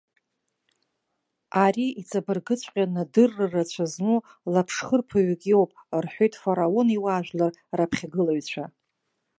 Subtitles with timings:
[1.63, 4.19] Ари иҵабыргыҵәҟьаны адырра рацәа змоу
[4.53, 8.65] лаԥшхырԥаҩык иоуп:- рҳәеит Фараон иуаажәлар раԥхьагылаҩцәа.